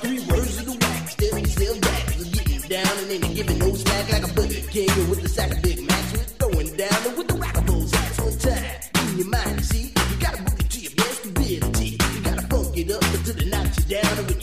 [0.00, 1.12] three words of the wax.
[1.12, 2.06] Staring still back.
[2.06, 2.16] back.
[2.16, 4.62] Just getting down and ain't giving no slack like a buddy.
[4.72, 6.12] King with the sack of Big Macs.
[6.12, 7.90] We're throwing down and with the whack-a-bulls.
[7.90, 9.10] That's one time.
[9.10, 9.92] In your mind, see.
[10.10, 11.90] You gotta book it to your best ability.
[12.14, 14.35] You gotta funk it up until they knock you down.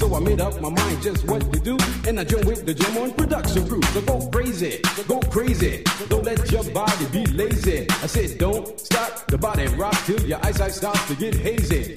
[0.00, 1.76] So I made up my mind just what to do,
[2.08, 3.82] and I joined with the Jam on production crew.
[3.92, 5.84] So go crazy, go crazy.
[6.08, 7.86] Don't let your body be lazy.
[8.02, 11.92] I said don't stop the body rock till your eyesight starts to get hazy.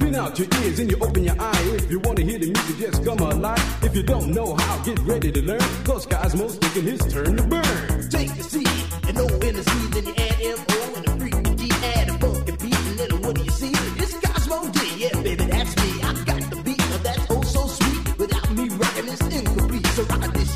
[0.00, 1.62] Clean out your ears and you open your eye.
[1.78, 3.84] If you wanna hear the music, just come alive.
[3.84, 5.84] If you don't know how, get ready to learn.
[5.84, 8.10] Cause Cozmo's taking his turn to burn.
[8.10, 10.73] Take the seat and no seat then you add M-O.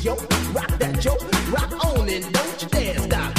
[0.03, 0.15] yo,
[0.53, 3.38] rock that joke, rock on and don't you dare stop.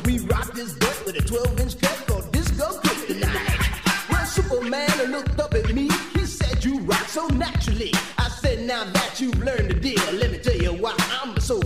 [0.00, 4.08] We rock this butt with a 12 inch cut called Disco Kryptonite.
[4.08, 5.90] Well, Superman looked up at me.
[6.14, 7.92] He said, You rock so naturally.
[8.16, 11.60] I said, Now that you've learned the deal, let me tell you why I'm so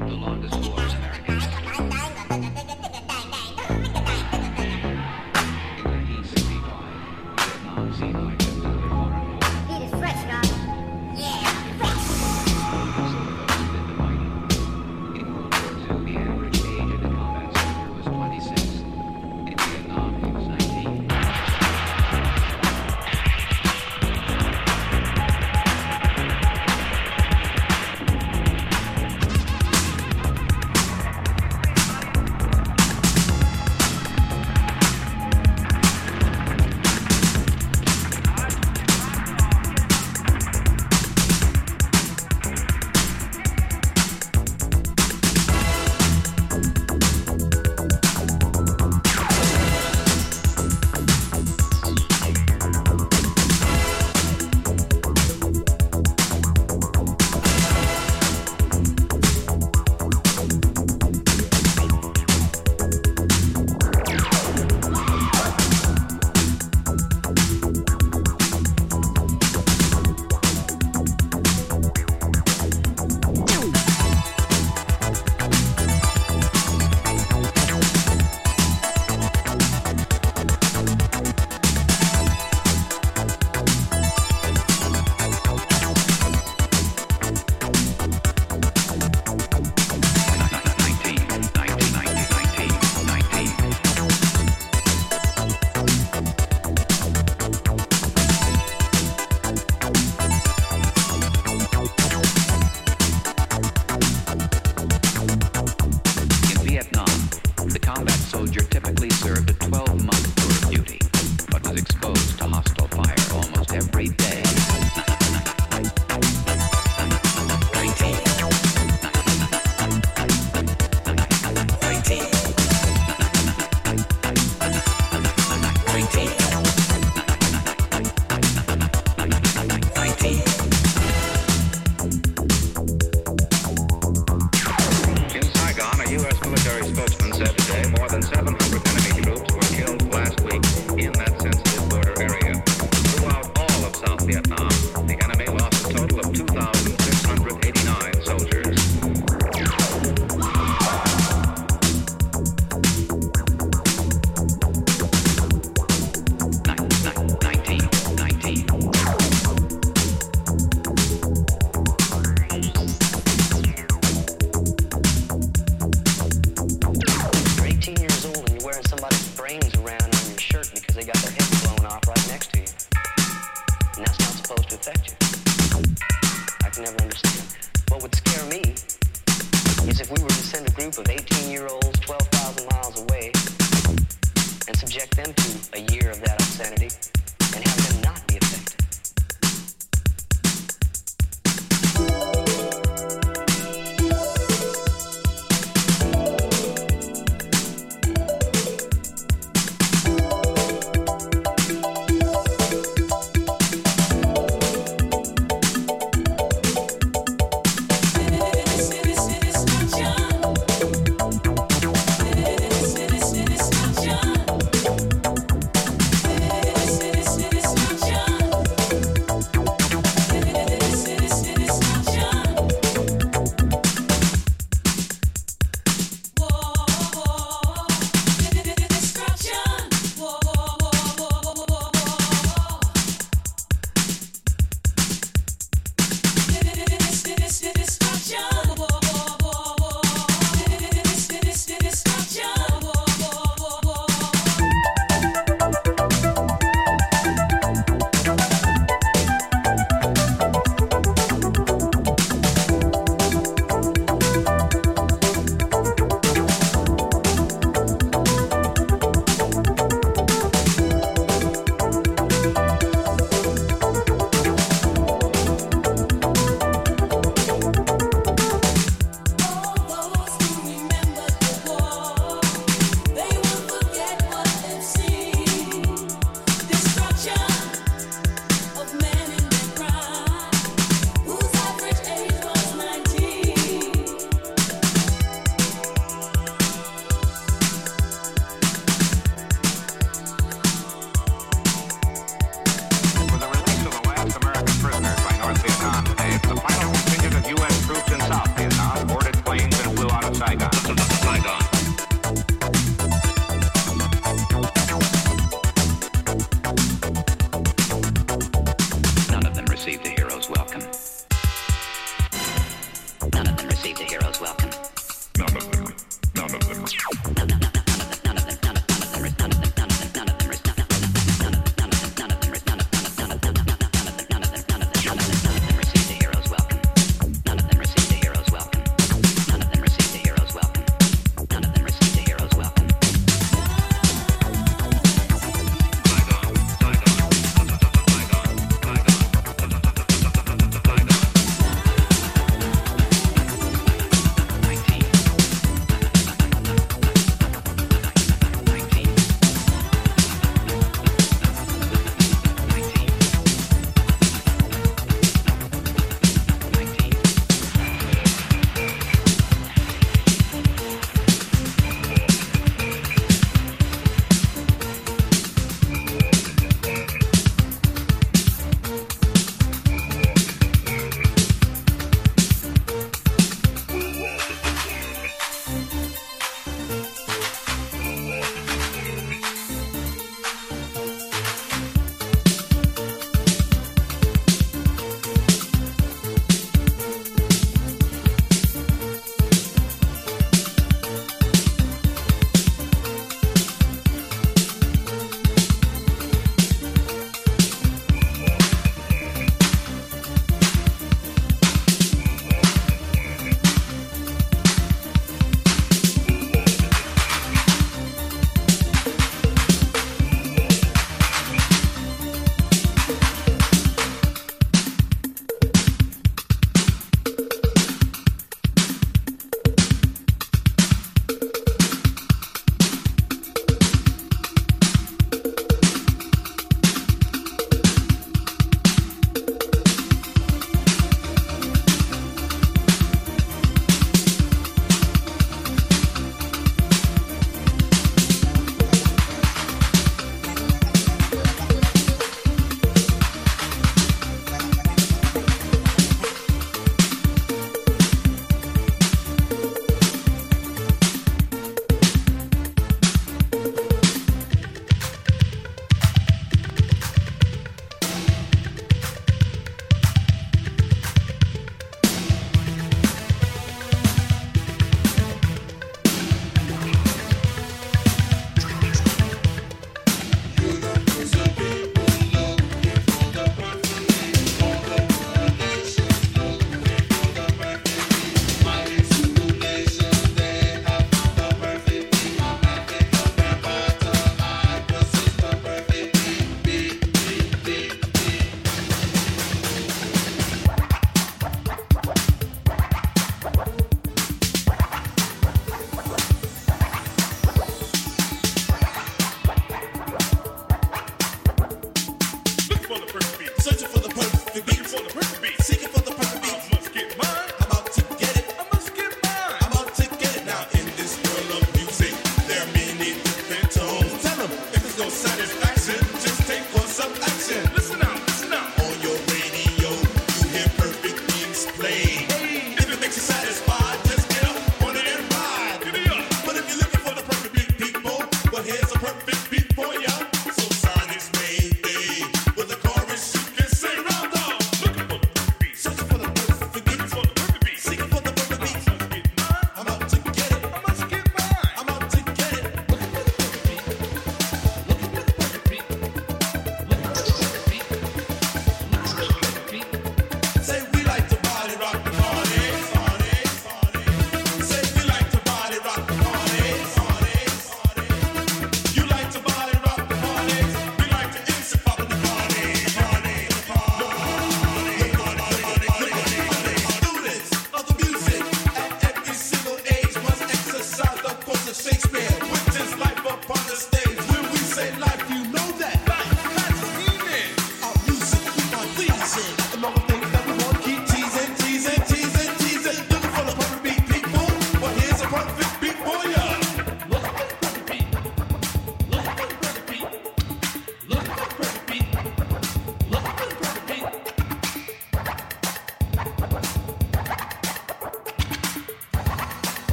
[0.00, 1.95] the longest war wars Americans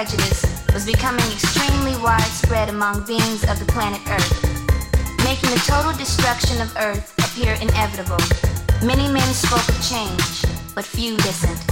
[0.00, 6.58] prejudice was becoming extremely widespread among beings of the planet Earth, making the total destruction
[6.62, 8.16] of Earth appear inevitable.
[8.82, 11.69] Many men spoke of change, but few listened.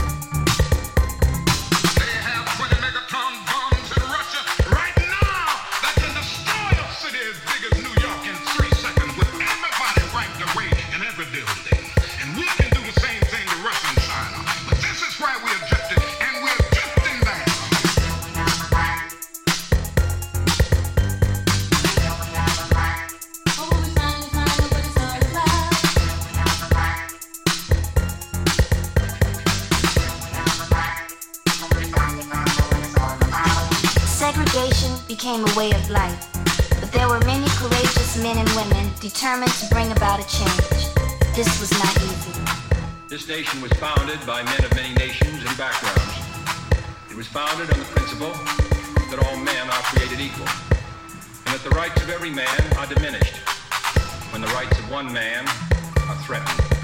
[38.35, 40.93] Men and women determined to bring about a change.
[41.35, 42.39] This was not easy.
[43.09, 46.13] This nation was founded by men of many nations and backgrounds.
[47.11, 48.33] It was founded on the principle
[49.09, 50.49] that all men are created equal,
[51.47, 53.37] and that the rights of every man are diminished
[54.33, 55.47] when the rights of one man
[56.09, 56.78] are threatened.